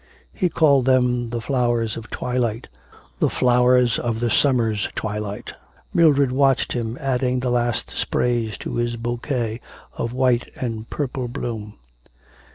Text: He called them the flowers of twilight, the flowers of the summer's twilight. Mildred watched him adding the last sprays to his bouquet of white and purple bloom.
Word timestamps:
He 0.33 0.49
called 0.49 0.85
them 0.85 1.29
the 1.29 1.39
flowers 1.41 1.95
of 1.95 2.09
twilight, 2.09 2.67
the 3.19 3.29
flowers 3.29 3.99
of 3.99 4.19
the 4.19 4.31
summer's 4.31 4.89
twilight. 4.95 5.53
Mildred 5.93 6.31
watched 6.31 6.73
him 6.73 6.97
adding 6.99 7.39
the 7.39 7.51
last 7.51 7.95
sprays 7.95 8.57
to 8.57 8.77
his 8.77 8.95
bouquet 8.95 9.61
of 9.93 10.11
white 10.11 10.49
and 10.59 10.89
purple 10.89 11.27
bloom. 11.27 11.75